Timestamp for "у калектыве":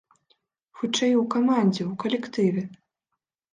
1.91-2.67